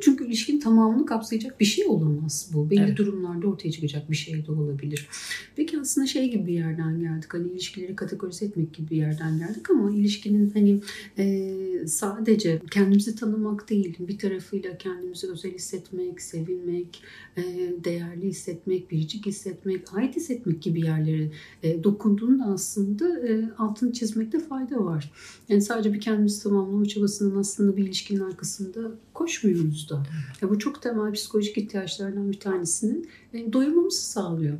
Çünkü 0.00 0.26
ilişkinin 0.26 0.60
tamamını 0.60 1.06
kapsayacak 1.06 1.60
bir 1.60 1.64
şey 1.64 1.86
olamaz 1.86 2.50
bu. 2.54 2.70
Belli 2.70 2.80
Evet. 2.80 2.98
durumlarda 2.98 3.46
ortaya 3.46 3.70
çıkacak 3.70 4.10
bir 4.10 4.16
şey 4.16 4.46
de 4.46 4.52
olabilir. 4.52 5.08
Peki 5.56 5.80
aslında 5.80 6.06
şey 6.06 6.30
gibi 6.30 6.46
bir 6.46 6.52
yerden 6.52 7.00
geldik. 7.00 7.34
Hani 7.34 7.48
ilişkileri 7.48 7.96
kategorize 7.96 8.44
etmek 8.44 8.74
gibi 8.74 8.90
bir 8.90 8.96
yerden 8.96 9.38
geldik 9.38 9.70
ama 9.70 9.90
ilişkinin 9.90 10.50
hani 10.50 10.80
e, 11.18 11.86
sadece 11.86 12.60
kendimizi 12.70 13.16
tanımak 13.16 13.70
değil, 13.70 13.96
bir 13.98 14.18
tarafıyla 14.18 14.78
kendimizi 14.78 15.30
özel 15.30 15.54
hissetmek, 15.54 16.22
sevilmek, 16.22 17.02
e, 17.36 17.42
değerli 17.84 18.26
hissetmek, 18.26 18.90
biricik 18.90 19.26
hissetmek, 19.26 19.94
ait 19.94 20.16
hissetmek 20.16 20.62
gibi 20.62 20.80
yerlere 20.80 21.30
e, 21.62 21.84
dokunduğunda 21.84 22.44
aslında 22.44 23.28
e, 23.28 23.50
altını 23.58 23.92
çizmekte 23.92 24.38
fayda 24.38 24.84
var. 24.84 25.12
Yani 25.48 25.62
sadece 25.62 25.92
bir 25.92 26.00
kendimizi 26.00 26.42
tamamlama 26.42 26.86
çabasının 26.86 27.36
aslında 27.38 27.76
bir 27.76 27.84
ilişkinin 27.84 28.20
arkasında 28.20 28.90
koşmuyoruz 29.16 29.90
da. 29.90 30.02
Ya 30.42 30.50
bu 30.50 30.58
çok 30.58 30.82
temel 30.82 31.12
psikolojik 31.12 31.58
ihtiyaçlardan 31.58 32.30
bir 32.32 32.40
tanesinin 32.40 33.08
e, 33.34 33.52
doyurmamızı 33.52 34.02
sağlıyor. 34.02 34.58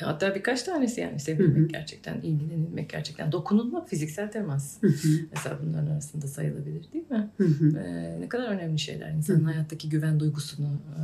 Hatta 0.00 0.34
birkaç 0.34 0.62
tanesi 0.62 1.00
yani 1.00 1.20
sevilmek 1.20 1.56
Hı 1.56 1.62
hı. 1.62 1.68
gerçekten, 1.68 2.20
ilgilenilmek 2.20 2.90
gerçekten, 2.90 3.32
dokunulmak, 3.32 3.88
fiziksel 3.88 4.30
temas. 4.32 4.82
Hı 4.82 4.86
hı, 4.86 5.08
Mesela 5.32 5.58
bunların 5.66 5.86
arasında 5.90 6.26
sayılabilir 6.26 6.92
değil 6.92 7.04
mi? 7.10 7.30
Ee, 7.78 8.20
ne 8.20 8.28
kadar 8.28 8.48
önemli 8.48 8.78
şeyler. 8.78 9.10
İnsanın 9.10 9.40
Hı. 9.40 9.44
hayattaki 9.44 9.88
güven 9.88 10.20
duygusunu 10.20 10.66
e, 10.66 11.02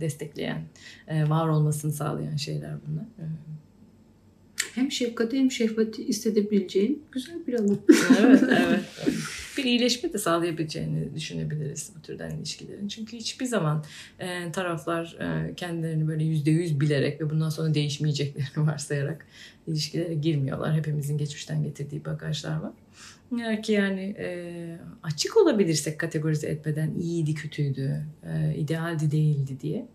destekleyen, 0.00 0.62
e, 1.08 1.28
var 1.28 1.48
olmasını 1.48 1.92
sağlayan 1.92 2.36
şeyler 2.36 2.74
bunlar. 2.86 3.04
Ee, 3.18 3.24
Hem 4.78 4.92
şefkati 4.92 5.38
hem 5.38 5.50
şehvati 5.50 6.08
hissedebileceğin 6.08 7.02
güzel 7.12 7.46
bir 7.46 7.54
alan. 7.54 7.78
evet, 8.20 8.42
evet. 8.66 8.84
Bir 9.58 9.64
iyileşme 9.64 10.12
de 10.12 10.18
sağlayabileceğini 10.18 11.14
düşünebiliriz 11.14 11.92
bu 11.98 12.02
türden 12.02 12.30
ilişkilerin. 12.30 12.88
Çünkü 12.88 13.16
hiçbir 13.16 13.46
zaman 13.46 13.84
e, 14.18 14.52
taraflar 14.52 15.16
e, 15.20 15.54
kendilerini 15.54 16.08
böyle 16.08 16.24
yüzde 16.24 16.50
yüz 16.50 16.80
bilerek 16.80 17.20
ve 17.20 17.30
bundan 17.30 17.48
sonra 17.48 17.74
değişmeyeceklerini 17.74 18.66
varsayarak 18.66 19.26
ilişkilere 19.66 20.14
girmiyorlar. 20.14 20.74
Hepimizin 20.74 21.18
geçmişten 21.18 21.62
getirdiği 21.62 22.04
bagajlar 22.04 22.56
var. 22.56 22.72
Eğer 23.38 23.62
ki 23.62 23.72
yani 23.72 24.14
e, 24.18 24.78
açık 25.02 25.36
olabilirsek 25.36 25.98
kategorize 25.98 26.46
etmeden 26.46 26.94
iyiydi, 26.94 27.34
kötüydü, 27.34 28.04
e, 28.24 28.54
idealdi, 28.56 29.10
değildi 29.10 29.60
diye 29.60 29.88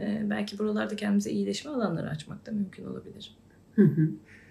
e, 0.00 0.22
belki 0.30 0.58
buralarda 0.58 0.96
kendimize 0.96 1.30
iyileşme 1.30 1.70
alanları 1.70 2.10
açmak 2.10 2.46
da 2.46 2.52
mümkün 2.52 2.84
olabilir. 2.84 3.36
hı 3.74 3.82
hı. 3.82 4.08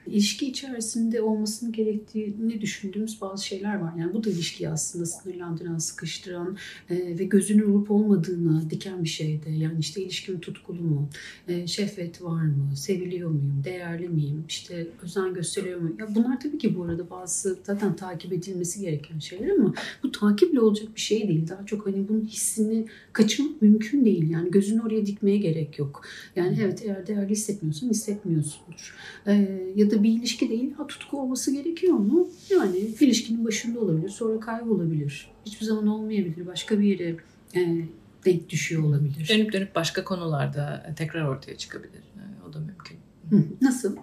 İlişki 0.08 0.48
içerisinde 0.48 1.22
olmasını 1.22 1.72
gerektiğini 1.72 2.62
düşündüğümüz 2.62 3.22
bazı 3.22 3.46
şeyler 3.46 3.76
var. 3.76 3.94
Yani 4.00 4.14
bu 4.14 4.24
da 4.24 4.30
ilişkiyi 4.30 4.70
aslında 4.70 5.06
sınırlandıran, 5.06 5.78
sıkıştıran 5.78 6.58
e, 6.90 6.96
ve 7.20 7.24
gözünün 7.24 7.72
olup 7.72 7.92
olmadığını 7.92 8.70
diken 8.70 9.04
bir 9.04 9.10
şeyde. 9.10 9.50
Yani 9.50 9.80
işte 9.80 10.02
ilişkim 10.02 10.40
tutkulu 10.40 10.82
mu? 10.82 11.10
E, 11.48 11.68
şehvet 11.68 12.22
var 12.22 12.42
mı? 12.42 12.76
Seviliyor 12.76 13.30
muyum? 13.30 13.62
Değerli 13.64 14.10
miyim? 14.10 14.44
İşte 14.50 14.88
özen 15.04 15.34
gösteriyor 15.34 15.80
muyum? 15.80 15.98
Ya 16.00 16.16
bunlar 16.16 16.40
tabii 16.40 16.58
ki 16.58 16.76
bu 16.76 16.84
arada 16.84 17.10
bazı 17.10 17.60
zaten 17.64 17.96
takip 17.96 18.34
edilmesi 18.34 18.82
gereken 18.82 19.20
şeyler 19.20 19.50
ama 19.50 19.74
bu 20.04 20.12
takiple 20.12 20.60
olacak 20.60 20.96
bir 20.96 21.02
şey 21.02 21.28
değil. 21.28 21.48
Daha 21.50 21.66
çok 21.66 21.86
hani 21.86 22.08
bunun 22.10 22.26
hissini 22.26 22.86
kaçırmak 23.14 23.62
mümkün 23.62 24.06
değil. 24.06 24.30
Yani 24.30 24.52
gözünü 24.52 24.82
oraya 24.82 25.06
dikmeye 25.06 25.38
gerek 25.38 25.80
yok. 25.80 26.02
Yani 26.36 26.60
evet 26.64 26.82
eğer 26.86 27.08
değerli 27.08 27.30
hissetmiyorsan 27.30 27.90
hissetmiyorsundur. 27.90 28.96
Ee, 29.28 29.72
ya 29.76 29.92
da 29.92 29.97
bir 30.04 30.10
ilişki 30.10 30.50
değil 30.50 30.74
ha 30.74 30.88
tutku 30.88 31.22
olması 31.22 31.52
gerekiyor 31.52 31.94
mu? 31.94 32.30
Yani 32.52 32.78
ilişkinin 32.78 33.46
başında 33.46 33.80
olabilir 33.80 34.10
sonra 34.10 34.40
kaybolabilir. 34.40 35.32
Hiçbir 35.46 35.66
zaman 35.66 35.88
olmayabilir. 35.88 36.48
Başka 36.48 36.80
bir 36.80 36.84
yere 37.00 37.16
e, 37.56 37.86
denk 38.26 38.50
düşüyor 38.50 38.84
olabilir. 38.84 39.28
Dönüp 39.30 39.54
dönüp 39.54 39.76
başka 39.76 40.04
konularda 40.04 40.94
tekrar 40.98 41.22
ortaya 41.28 41.58
çıkabilir. 41.58 41.94
E, 42.18 42.48
O 42.50 42.54
da 42.54 42.60
mümkün. 42.60 42.98
Hı, 43.30 43.44
Nasıl? 43.62 43.96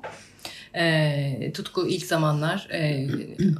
E, 0.77 1.53
tutku 1.55 1.89
ilk 1.89 2.07
zamanlar 2.07 2.69
e, 2.73 3.09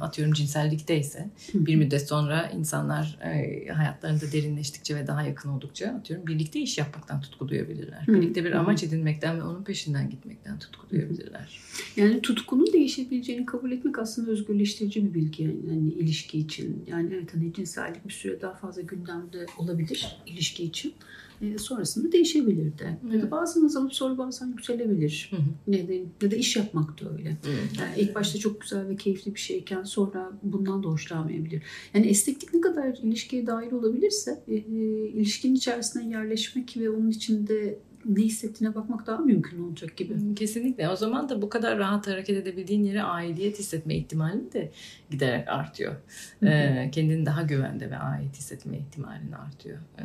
atıyorum 0.01 0.33
cinsellikteyse 0.33 1.29
bir 1.53 1.75
müddet 1.75 2.07
sonra 2.07 2.51
insanlar 2.57 3.19
e, 3.23 3.67
hayatlarında 3.67 4.31
derinleştikçe 4.31 4.95
ve 4.95 5.07
daha 5.07 5.21
yakın 5.23 5.49
oldukça 5.49 5.87
atıyorum 5.87 6.27
birlikte 6.27 6.59
iş 6.59 6.77
yapmaktan 6.77 7.21
tutku 7.21 7.47
duyabilirler. 7.47 8.07
Birlikte 8.07 8.45
bir 8.45 8.51
amaç 8.51 8.83
edinmekten 8.83 9.39
ve 9.39 9.43
onun 9.43 9.63
peşinden 9.63 10.09
gitmekten 10.09 10.59
tutku 10.59 10.89
duyabilirler. 10.89 11.59
Yani 11.95 12.21
tutkunun 12.21 12.73
değişebileceğini 12.73 13.45
kabul 13.45 13.71
etmek 13.71 13.99
aslında 13.99 14.31
özgürleştirici 14.31 15.05
bir 15.05 15.13
bilgi 15.13 15.43
yani, 15.43 15.55
yani 15.69 15.89
ilişki 15.89 16.39
için. 16.39 16.83
Yani 16.87 17.13
evet 17.13 17.33
hani 17.33 17.53
cinsellik 17.53 18.05
bir 18.07 18.13
süre 18.13 18.41
daha 18.41 18.53
fazla 18.53 18.81
gündemde 18.81 19.45
olabilir 19.57 20.17
ilişki 20.25 20.63
için. 20.63 20.93
E, 21.41 21.57
sonrasında 21.57 22.11
değişebilir 22.11 22.77
de. 22.79 22.83
Ya 22.83 22.97
Evet. 23.11 23.23
da 23.23 23.31
bazen 23.31 23.65
azalıp 23.65 23.93
sonra 23.93 24.17
bazen 24.17 24.47
yükselebilir. 24.47 25.31
Hı 25.31 25.35
hı. 25.35 25.75
Ya 25.75 25.87
da, 25.87 25.93
ya 26.21 26.31
da 26.31 26.35
iş 26.35 26.55
yapmak 26.55 27.01
da 27.01 27.13
öyle. 27.13 27.37
Yani 27.79 27.91
ilk 27.97 28.15
başta 28.15 28.39
çok 28.39 28.61
güzel 28.61 28.87
ve 28.89 28.95
keyifli 28.95 29.35
bir 29.35 29.39
şeyken 29.39 29.83
sonra 29.83 30.31
bundan 30.43 30.83
da 30.83 30.87
hoşlanmayabilir. 30.87 31.63
Yani 31.93 32.07
esneklik 32.07 32.53
ne 32.53 32.61
kadar 32.61 32.97
ilişkiye 33.03 33.47
dahil 33.47 33.71
olabilirse 33.71 34.43
e, 34.47 34.55
e, 34.55 34.59
ilişkinin 35.07 35.55
içerisine 35.55 36.09
yerleşmek 36.09 36.77
ve 36.77 36.89
onun 36.89 37.09
içinde 37.09 37.79
ne 38.05 38.21
hissettiğine 38.23 38.75
bakmak 38.75 39.07
daha 39.07 39.17
mümkün 39.17 39.63
olacak 39.63 39.97
gibi. 39.97 40.35
Kesinlikle. 40.35 40.89
O 40.89 40.95
zaman 40.95 41.29
da 41.29 41.41
bu 41.41 41.49
kadar 41.49 41.79
rahat 41.79 42.07
hareket 42.07 42.37
edebildiğin 42.37 42.83
yere 42.83 43.03
aidiyet 43.03 43.59
hissetme 43.59 43.95
ihtimalin 43.95 44.51
de 44.53 44.71
giderek 45.11 45.49
artıyor. 45.49 45.95
Hı 46.39 46.45
hı. 46.45 46.49
Ee, 46.49 46.89
kendini 46.91 47.25
daha 47.25 47.41
güvende 47.41 47.91
ve 47.91 47.97
ait 47.97 48.35
hissetme 48.35 48.77
ihtimalin 48.77 49.31
artıyor. 49.31 49.77
Ee, 49.99 50.03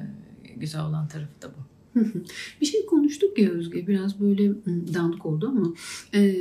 güzel 0.57 0.85
olan 0.85 1.09
tarafı 1.09 1.42
da 1.42 1.50
bu. 1.50 1.71
bir 2.61 2.66
şey 2.66 2.87
konuştuk 2.87 3.38
ya 3.38 3.50
Özge 3.50 3.87
biraz 3.87 4.21
böyle 4.21 4.52
dağınık 4.95 5.26
oldu 5.26 5.49
ama 5.49 5.75
e, 6.14 6.37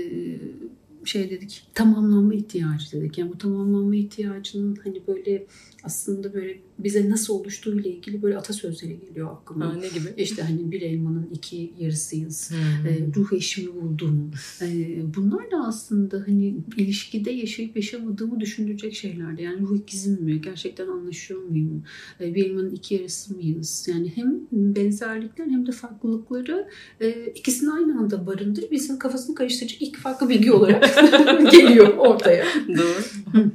şey 1.06 1.30
dedik 1.30 1.68
tamamlanma 1.74 2.34
ihtiyacı 2.34 2.92
dedik. 2.92 3.18
Yani 3.18 3.32
bu 3.32 3.38
tamamlanma 3.38 3.96
ihtiyacının 3.96 4.78
hani 4.84 5.02
böyle 5.08 5.46
aslında 5.84 6.34
böyle 6.34 6.60
bize 6.84 7.10
nasıl 7.10 7.34
oluştuğuyla 7.34 7.92
ilgili 7.92 8.22
böyle 8.22 8.38
atasözleri 8.38 9.00
geliyor 9.00 9.32
aklıma. 9.34 9.66
Ha, 9.66 9.78
ne 9.78 9.88
gibi? 9.88 10.14
İşte 10.18 10.42
hani 10.42 10.72
bir 10.72 10.82
elmanın 10.82 11.30
iki 11.34 11.74
yarısıyız. 11.80 12.52
Hmm. 12.52 12.88
E, 12.88 13.16
ruh 13.16 13.34
eşimi 13.34 13.76
buldum. 13.76 14.32
E, 14.62 14.68
bunlar 15.16 15.52
da 15.52 15.58
aslında 15.68 16.24
hani 16.28 16.56
ilişkide 16.78 17.32
yaşayıp 17.32 17.76
yaşamadığımı 17.76 18.40
düşündürecek 18.40 18.96
şeylerdi. 18.96 19.42
Yani 19.42 19.62
ruh 19.62 19.78
ikizim 19.78 20.24
mi? 20.24 20.42
Gerçekten 20.42 20.88
anlaşıyor 20.88 21.44
muyum? 21.44 21.84
E, 22.22 22.36
bir 22.36 22.46
elmanın 22.46 22.72
iki 22.72 22.96
yarısı 22.96 23.36
mıyız? 23.36 23.88
Yani 23.92 24.12
hem 24.16 24.40
benzerlikler 24.52 25.46
hem 25.46 25.68
de 25.68 25.72
farklılıkları 25.72 26.68
e, 27.02 27.26
ikisini 27.36 27.72
aynı 27.72 28.00
anda 28.00 28.28
barındırıp 28.28 28.74
insanın 28.74 29.00
kafasını 29.00 29.36
karıştıracak 29.36 29.82
iki 29.82 30.00
farklı 30.00 30.30
bilgi 30.30 30.52
olarak 30.52 30.86
geliyor 31.52 31.98
ortaya. 31.98 32.46
Doğru. 32.68 33.52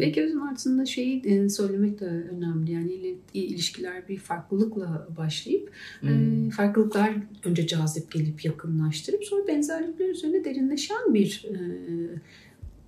Belki 0.00 0.22
özün 0.22 0.40
aslında 0.52 0.86
şeyi 0.86 1.22
e, 1.26 1.48
söylemek 1.48 2.00
de 2.00 2.04
önemli. 2.04 2.72
Yani 2.72 2.92
il- 2.92 3.16
ilişkiler 3.34 4.08
bir 4.08 4.16
farklılıkla 4.16 5.08
başlayıp 5.16 5.70
Hmm. 6.00 6.48
e, 6.48 6.50
farklılıklar 6.50 7.12
önce 7.44 7.66
cazip 7.66 8.12
gelip 8.12 8.44
yakınlaştırıp 8.44 9.24
sonra 9.24 9.46
benzerlikler 9.48 10.08
üzerine 10.08 10.44
derinleşen 10.44 11.14
bir 11.14 11.44
e, 11.50 11.58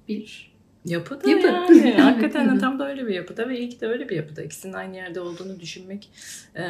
bir 0.09 0.52
Yapı 0.84 1.25
da 1.25 1.30
Yapı. 1.30 1.46
yani. 1.46 1.92
Hakikaten 2.00 2.58
tam 2.58 2.78
da 2.78 2.88
öyle 2.88 3.06
bir 3.06 3.14
yapıda 3.14 3.49
ve 3.49 3.58
ilk 3.58 3.80
de 3.80 3.87
öyle 3.87 4.08
bir 4.08 4.16
yapıda. 4.16 4.42
İkisinin 4.42 4.72
aynı 4.72 4.96
yerde 4.96 5.20
olduğunu 5.20 5.60
düşünmek 5.60 6.10
e, 6.56 6.62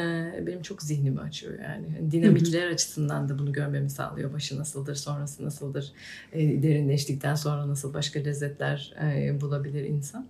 benim 0.47 0.63
çok 0.63 0.83
zihnimi 0.83 1.21
açıyor 1.21 1.53
yani. 1.53 1.87
Hani 1.97 2.11
Dinamikler 2.11 2.67
açısından 2.67 3.29
da 3.29 3.39
bunu 3.39 3.53
görmemi 3.53 3.91
sağlıyor. 3.91 4.33
Başı 4.33 4.59
nasıldır, 4.59 4.95
sonrası 4.95 5.45
nasıldır, 5.45 5.93
e, 6.33 6.63
derinleştikten 6.63 7.35
sonra 7.35 7.69
nasıl 7.69 7.95
başka 7.95 8.21
lezzetler 8.21 8.95
e, 9.03 9.41
bulabilir 9.41 9.85
insan. 9.85 10.27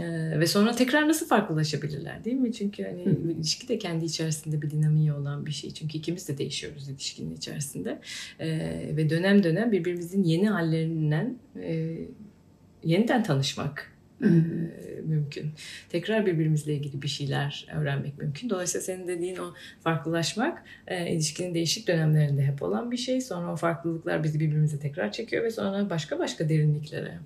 E, 0.00 0.40
ve 0.40 0.46
sonra 0.46 0.76
tekrar 0.76 1.08
nasıl 1.08 1.26
farklılaşabilirler 1.26 2.24
değil 2.24 2.36
mi? 2.36 2.52
Çünkü 2.52 2.82
hani 2.84 3.02
ilişki 3.38 3.68
de 3.68 3.78
kendi 3.78 4.04
içerisinde 4.04 4.62
bir 4.62 4.70
dinamiği 4.70 5.12
olan 5.12 5.46
bir 5.46 5.52
şey. 5.52 5.70
Çünkü 5.70 5.98
ikimiz 5.98 6.28
de 6.28 6.38
değişiyoruz 6.38 6.88
ilişkinin 6.88 7.36
içerisinde. 7.36 8.00
E, 8.40 8.48
ve 8.96 9.10
dönem 9.10 9.42
dönem 9.42 9.72
birbirimizin 9.72 10.24
yeni 10.24 10.48
hallerinden 10.48 11.38
e, 11.56 11.98
yeniden 12.84 13.22
tanışmak 13.22 13.92
Hı 14.20 14.28
hı. 14.28 14.70
mümkün. 15.04 15.50
Tekrar 15.88 16.26
birbirimizle 16.26 16.74
ilgili 16.74 17.02
bir 17.02 17.08
şeyler 17.08 17.66
öğrenmek 17.74 18.18
mümkün. 18.18 18.50
Dolayısıyla 18.50 18.84
senin 18.84 19.08
dediğin 19.08 19.36
o 19.36 19.54
farklılaşmak 19.80 20.64
e, 20.86 21.12
ilişkinin 21.12 21.54
değişik 21.54 21.88
dönemlerinde 21.88 22.42
hep 22.42 22.62
olan 22.62 22.90
bir 22.90 22.96
şey. 22.96 23.20
Sonra 23.20 23.52
o 23.52 23.56
farklılıklar 23.56 24.24
bizi 24.24 24.40
birbirimize 24.40 24.78
tekrar 24.78 25.12
çekiyor 25.12 25.44
ve 25.44 25.50
sonra 25.50 25.90
başka 25.90 26.18
başka 26.18 26.48
derinliklere 26.48 27.18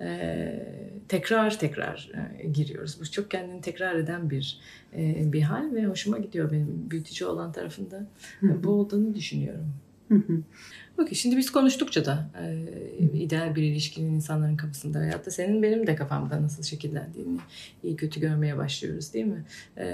e, 0.00 0.66
tekrar 1.08 1.58
tekrar 1.58 2.10
e, 2.38 2.48
giriyoruz. 2.48 3.00
Bu 3.00 3.10
çok 3.10 3.30
kendini 3.30 3.60
tekrar 3.60 3.94
eden 3.94 4.30
bir 4.30 4.60
e, 4.96 5.32
bir 5.32 5.42
hal 5.42 5.74
ve 5.74 5.86
hoşuma 5.86 6.18
gidiyor 6.18 6.52
benim 6.52 6.90
büyütücü 6.90 7.24
olan 7.24 7.52
tarafında. 7.52 8.06
Bu 8.42 8.70
olduğunu 8.70 9.14
düşünüyorum. 9.14 9.74
Okey 10.98 11.14
şimdi 11.14 11.36
biz 11.36 11.52
konuştukça 11.52 12.04
da 12.04 12.30
e, 12.42 13.18
ideal 13.18 13.54
bir 13.54 13.62
ilişkinin 13.62 14.12
insanların 14.14 14.56
kafasında 14.56 15.00
veyahut 15.00 15.26
da 15.26 15.30
senin 15.30 15.62
benim 15.62 15.86
de 15.86 15.96
kafamda 15.96 16.42
nasıl 16.42 16.62
şekillendiğini 16.62 17.38
iyi 17.82 17.96
kötü 17.96 18.20
görmeye 18.20 18.56
başlıyoruz 18.56 19.12
değil 19.12 19.24
mi? 19.26 19.44
E, 19.76 19.86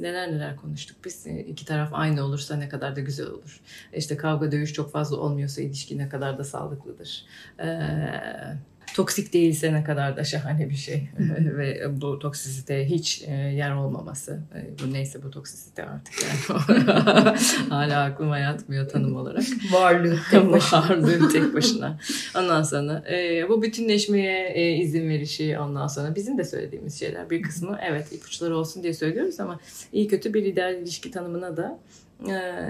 neler 0.00 0.32
neler 0.32 0.56
konuştuk 0.56 0.96
biz. 1.04 1.26
E, 1.26 1.40
iki 1.40 1.64
taraf 1.64 1.88
aynı 1.92 2.24
olursa 2.24 2.56
ne 2.56 2.68
kadar 2.68 2.96
da 2.96 3.00
güzel 3.00 3.26
olur. 3.26 3.60
İşte 3.92 4.16
kavga 4.16 4.52
dövüş 4.52 4.72
çok 4.72 4.92
fazla 4.92 5.16
olmuyorsa 5.16 5.62
ilişki 5.62 5.98
ne 5.98 6.08
kadar 6.08 6.38
da 6.38 6.44
sağlıklıdır. 6.44 7.24
Eee 7.58 8.56
toksik 8.94 9.32
değilse 9.32 9.72
ne 9.72 9.84
kadar 9.84 10.16
da 10.16 10.24
şahane 10.24 10.70
bir 10.70 10.74
şey. 10.74 11.08
Ve 11.56 12.00
bu 12.00 12.18
toksisite 12.18 12.88
hiç 12.88 13.22
e, 13.26 13.32
yer 13.32 13.74
olmaması. 13.74 14.40
E, 14.54 14.78
bu 14.82 14.92
neyse 14.92 15.22
bu 15.22 15.30
toksisite 15.30 15.84
artık 15.84 16.14
yani. 16.22 16.60
Hala 17.68 18.04
aklıma 18.04 18.38
yatmıyor 18.38 18.88
tanım 18.88 19.16
olarak. 19.16 19.44
Varlığı 19.72 20.18
tek 20.30 20.52
başına. 20.52 20.88
Varlığı 20.88 21.28
tek 21.28 21.54
başına. 21.54 21.98
Ondan 22.36 22.62
sonra 22.62 23.04
e, 23.10 23.48
bu 23.48 23.62
bütünleşmeye 23.62 24.52
e, 24.54 24.76
izin 24.76 25.08
verişi 25.08 25.58
ondan 25.58 25.86
sonra 25.86 26.14
bizim 26.14 26.38
de 26.38 26.44
söylediğimiz 26.44 27.00
şeyler 27.00 27.30
bir 27.30 27.42
kısmı 27.42 27.78
evet 27.82 28.12
ipuçları 28.12 28.56
olsun 28.56 28.82
diye 28.82 28.94
söylüyoruz 28.94 29.40
ama 29.40 29.60
iyi 29.92 30.08
kötü 30.08 30.34
bir 30.34 30.44
ideal 30.44 30.74
ilişki 30.74 31.10
tanımına 31.10 31.56
da 31.56 31.78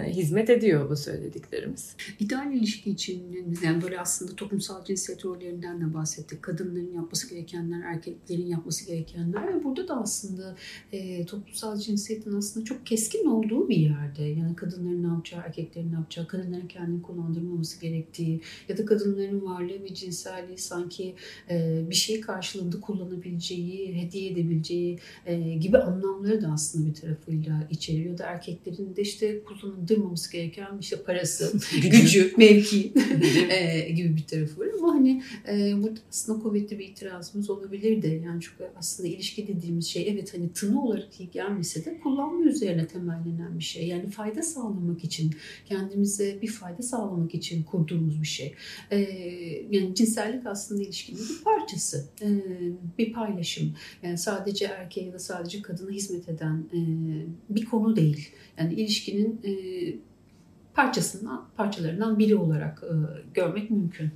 hizmet 0.07 0.51
ediyor 0.51 0.91
bu 0.91 0.97
söylediklerimiz. 0.97 1.97
İdeal 2.21 2.53
ilişki 2.53 2.91
için 2.91 3.23
yani 3.63 3.83
böyle 3.83 4.01
aslında 4.01 4.37
toplumsal 4.37 4.85
cinsiyet 4.85 5.25
rollerinden 5.25 5.81
de 5.81 5.95
bahsettik. 5.95 6.43
Kadınların 6.43 6.95
yapması 6.95 7.31
gerekenler, 7.31 7.83
erkeklerin 7.85 8.47
yapması 8.47 8.87
gerekenler 8.87 9.55
ve 9.55 9.65
burada 9.65 9.89
da 9.89 10.01
aslında 10.01 10.57
e, 10.93 11.27
toplumsal 11.27 11.77
cinsiyetin 11.77 12.33
aslında 12.33 12.65
çok 12.65 12.87
keskin 12.87 13.27
olduğu 13.27 13.69
bir 13.69 13.77
yerde. 13.77 14.23
Yani 14.23 14.57
kadınların 14.57 15.03
ne 15.03 15.07
yapacağı, 15.07 15.41
erkeklerin 15.41 15.93
ne 15.93 15.95
yapacağı, 15.95 16.27
kadınların 16.27 16.67
kendini 16.67 17.03
kullandırmaması 17.03 17.81
gerektiği 17.81 18.41
ya 18.69 18.79
da 18.79 18.85
kadınların 18.85 19.45
varlığı 19.45 19.83
ve 19.83 19.95
cinselliği 19.95 20.59
sanki 20.59 21.15
e, 21.51 21.85
bir 21.91 21.95
şey 21.95 22.21
karşılığında 22.21 22.81
kullanabileceği, 22.81 24.03
hediye 24.03 24.31
edebileceği 24.31 24.99
e, 25.27 25.55
gibi 25.55 25.79
anlamları 25.79 26.43
da 26.43 26.49
aslında 26.49 26.89
bir 26.89 26.95
tarafıyla 26.95 27.69
içeriyor. 27.71 28.19
Da 28.19 28.25
erkeklerin 28.25 28.97
de 28.97 29.03
işte 29.03 29.40
kullanılmaması 29.45 30.33
gereken 30.33 30.79
işte 30.81 31.03
parası, 31.03 31.53
gücü, 31.83 32.35
mevki 32.37 32.93
e, 33.51 33.91
gibi 33.91 34.17
bir 34.17 34.27
tarafı 34.27 34.61
var. 34.61 34.67
Ama 34.79 34.95
hani 34.95 35.23
e, 35.49 35.83
burada 35.83 36.01
aslında 36.11 36.43
kuvvetli 36.43 36.79
bir 36.79 36.89
itirazımız 36.89 37.51
olabilir 37.51 38.03
de 38.03 38.09
yani 38.09 38.41
çünkü 38.41 38.65
aslında 38.77 39.09
ilişki 39.09 39.49
dediğimiz 39.49 39.87
şey 39.87 40.09
evet 40.09 40.35
hani 40.35 40.53
tını 40.53 40.85
olarak 40.85 41.21
iyi 41.21 41.31
gelmese 41.31 41.85
de 41.85 42.01
kullanma 42.01 42.45
üzerine 42.45 42.87
temellenen 42.87 43.59
bir 43.59 43.65
şey. 43.65 43.87
Yani 43.87 44.11
fayda 44.11 44.43
sağlamak 44.43 45.05
için, 45.05 45.35
kendimize 45.67 46.39
bir 46.43 46.49
fayda 46.49 46.83
sağlamak 46.83 47.35
için 47.35 47.63
kurduğumuz 47.63 48.23
bir 48.23 48.27
şey. 48.27 48.55
E, 48.91 48.99
yani 49.71 49.95
cinsellik 49.95 50.47
aslında 50.47 50.83
ilişkinin 50.83 51.21
bir 51.21 51.45
parçası, 51.45 52.09
e, 52.23 52.29
bir 52.99 53.13
paylaşım. 53.13 53.75
Yani 54.03 54.19
sadece 54.19 54.65
erkeğe 54.65 55.07
ya 55.07 55.13
da 55.13 55.19
sadece 55.19 55.63
kadına 55.63 55.91
hizmet 55.91 56.29
eden 56.29 56.65
e, 56.75 56.79
bir 57.49 57.65
konu 57.65 57.97
değil. 57.97 58.29
Yani 58.61 58.75
ilişkinin 58.75 59.41
parçasından, 60.75 61.45
parçalarından 61.57 62.19
biri 62.19 62.37
olarak 62.37 62.83
görmek 63.35 63.71
mümkün. 63.71 64.11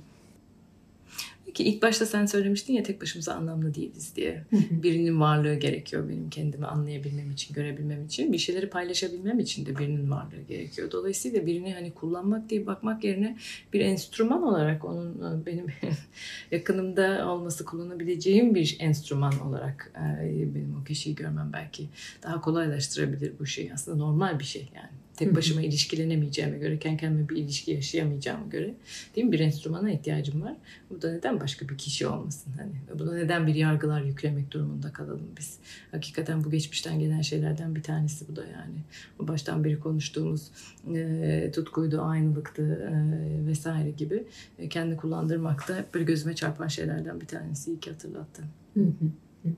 Peki 1.57 1.69
ilk 1.69 1.81
başta 1.81 2.05
sen 2.05 2.25
söylemiştin 2.25 2.73
ya 2.73 2.83
tek 2.83 3.01
başımıza 3.01 3.33
anlamlı 3.33 3.75
değiliz 3.75 4.15
diye. 4.15 4.43
Birinin 4.71 5.19
varlığı 5.19 5.55
gerekiyor 5.55 6.09
benim 6.09 6.29
kendimi 6.29 6.65
anlayabilmem 6.65 7.31
için, 7.31 7.53
görebilmem 7.53 8.05
için. 8.05 8.33
Bir 8.33 8.37
şeyleri 8.37 8.69
paylaşabilmem 8.69 9.39
için 9.39 9.65
de 9.65 9.77
birinin 9.77 10.11
varlığı 10.11 10.41
gerekiyor. 10.47 10.91
Dolayısıyla 10.91 11.45
birini 11.45 11.73
hani 11.73 11.91
kullanmak 11.91 12.49
diye 12.49 12.65
bakmak 12.65 13.03
yerine 13.03 13.37
bir 13.73 13.79
enstrüman 13.79 14.43
olarak 14.43 14.85
onun 14.85 15.41
e, 15.41 15.45
benim 15.45 15.65
yakınımda 16.51 17.29
olması 17.29 17.65
kullanabileceğim 17.65 18.55
bir 18.55 18.77
enstrüman 18.79 19.39
olarak 19.39 19.91
e, 19.95 20.55
benim 20.55 20.75
o 20.81 20.83
kişiyi 20.83 21.15
görmem 21.15 21.49
belki 21.53 21.87
daha 22.23 22.41
kolaylaştırabilir 22.41 23.31
bu 23.39 23.45
şeyi. 23.45 23.73
Aslında 23.73 23.97
normal 23.97 24.39
bir 24.39 24.43
şey 24.43 24.69
yani 24.75 25.04
tek 25.17 25.35
başıma 25.35 25.61
ilişkilenemeyeceğime 25.61 26.57
göre, 26.57 26.79
kendi 26.79 26.97
kendime 26.97 27.29
bir 27.29 27.35
ilişki 27.35 27.71
yaşayamayacağıma 27.71 28.47
göre 28.47 28.73
değil 29.15 29.27
mi? 29.27 29.31
Bir 29.31 29.39
enstrümana 29.39 29.91
ihtiyacım 29.91 30.41
var. 30.41 30.55
Bu 30.89 31.01
da 31.01 31.11
neden 31.11 31.39
başka 31.39 31.69
bir 31.69 31.77
kişi 31.77 32.07
olmasın? 32.07 32.53
Hani 32.57 32.99
buna 32.99 33.15
neden 33.15 33.47
bir 33.47 33.55
yargılar 33.55 34.01
yüklemek 34.01 34.51
durumunda 34.51 34.93
kalalım 34.93 35.29
biz? 35.37 35.59
Hakikaten 35.91 36.43
bu 36.43 36.51
geçmişten 36.51 36.99
gelen 36.99 37.21
şeylerden 37.21 37.75
bir 37.75 37.83
tanesi 37.83 38.27
bu 38.27 38.35
da 38.35 38.45
yani. 38.45 38.79
Bu 39.19 39.27
baştan 39.27 39.63
beri 39.63 39.79
konuştuğumuz 39.79 40.51
e, 40.95 41.51
tutkuydu, 41.55 42.01
aynılıktı 42.01 42.61
e, 42.61 43.47
vesaire 43.47 43.91
gibi 43.91 44.23
e, 44.59 44.69
kendi 44.69 44.97
kullandırmakta 44.97 45.85
böyle 45.93 46.05
gözüme 46.05 46.35
çarpan 46.35 46.67
şeylerden 46.67 47.21
bir 47.21 47.27
tanesi. 47.27 47.71
İyi 47.71 47.79
ki 47.79 47.91
hatırlattın. 47.91 48.45
Hı 48.73 48.83
hı. 48.83 49.49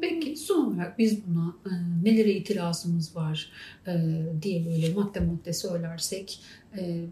Peki 0.00 0.36
son 0.36 0.74
olarak 0.74 0.98
biz 0.98 1.26
buna 1.26 1.56
e, 1.66 1.70
nelere 2.04 2.32
itirazımız 2.32 3.16
var 3.16 3.52
e, 3.86 4.22
diye 4.42 4.66
böyle 4.66 4.94
madde 4.94 5.20
madde 5.20 5.52
söylersek 5.52 6.40
e, 6.78 7.04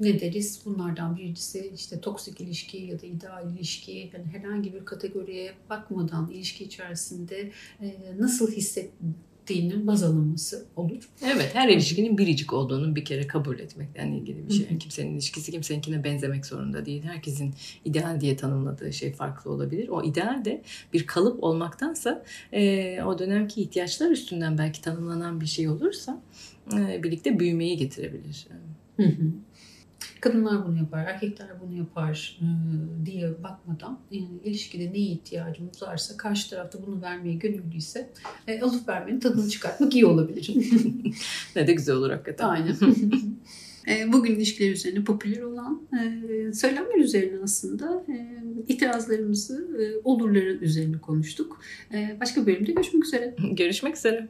ne 0.00 0.20
deriz? 0.20 0.60
Bunlardan 0.64 1.16
birincisi 1.16 1.72
işte 1.74 2.00
toksik 2.00 2.40
ilişki 2.40 2.78
ya 2.78 3.02
da 3.02 3.06
ideal 3.06 3.52
ilişki 3.52 4.10
yani 4.12 4.26
herhangi 4.26 4.74
bir 4.74 4.84
kategoriye 4.84 5.54
bakmadan 5.70 6.30
ilişki 6.30 6.64
içerisinde 6.64 7.52
e, 7.82 7.96
nasıl 8.18 8.52
hisset 8.52 8.90
ettiğinin 9.50 9.86
baz 9.86 10.02
alınması 10.02 10.66
olur. 10.76 11.10
Evet 11.22 11.50
her 11.54 11.68
ilişkinin 11.68 12.18
biricik 12.18 12.52
olduğunu 12.52 12.96
bir 12.96 13.04
kere 13.04 13.26
kabul 13.26 13.58
etmekten 13.58 14.12
ilgili 14.12 14.48
bir 14.48 14.52
şey. 14.52 14.66
Yani 14.70 14.78
kimsenin 14.78 15.12
ilişkisi 15.12 15.52
kimseninkine 15.52 16.04
benzemek 16.04 16.46
zorunda 16.46 16.86
değil. 16.86 17.02
Herkesin 17.02 17.54
ideal 17.84 18.20
diye 18.20 18.36
tanımladığı 18.36 18.92
şey 18.92 19.12
farklı 19.12 19.50
olabilir. 19.50 19.88
O 19.88 20.04
ideal 20.04 20.44
de 20.44 20.62
bir 20.92 21.06
kalıp 21.06 21.44
olmaktansa 21.44 22.24
e, 22.52 23.02
o 23.02 23.18
dönemki 23.18 23.62
ihtiyaçlar 23.62 24.10
üstünden 24.10 24.58
belki 24.58 24.80
tanımlanan 24.80 25.40
bir 25.40 25.46
şey 25.46 25.68
olursa 25.68 26.22
e, 26.72 27.02
birlikte 27.02 27.38
büyümeyi 27.38 27.76
getirebilir. 27.76 28.46
Hı 28.96 29.02
hı 29.06 29.26
kadınlar 30.20 30.66
bunu 30.66 30.78
yapar, 30.78 31.06
erkekler 31.06 31.48
bunu 31.60 31.76
yapar 31.76 32.40
e, 32.40 32.46
diye 33.06 33.42
bakmadan 33.42 33.98
yani 34.10 34.28
ilişkide 34.44 34.92
neye 34.92 35.06
ihtiyacımız 35.06 35.82
varsa 35.82 36.16
karşı 36.16 36.50
tarafta 36.50 36.86
bunu 36.86 37.02
vermeye 37.02 37.34
gönüllüyse 37.34 38.10
e, 38.46 38.60
alıp 38.60 38.88
vermenin 38.88 39.20
tadını 39.20 39.48
çıkartmak 39.50 39.94
iyi 39.94 40.06
olabilir. 40.06 40.54
ne 41.56 41.66
de 41.66 41.72
güzel 41.72 41.96
olur 41.96 42.10
hakikaten. 42.10 42.48
Aynen. 42.48 42.76
E, 43.88 44.12
bugün 44.12 44.34
ilişkiler 44.34 44.70
üzerine 44.70 45.04
popüler 45.04 45.42
olan 45.42 45.82
söylemler 46.54 46.98
üzerine 46.98 47.38
aslında 47.42 48.04
itirazlarımızı, 48.68 49.68
olurları 50.04 50.52
üzerine 50.52 50.98
konuştuk. 50.98 51.60
Başka 52.20 52.46
bölümde 52.46 52.72
görüşmek 52.72 53.04
üzere. 53.04 53.36
Görüşmek 53.52 53.96
üzere. 53.96 54.28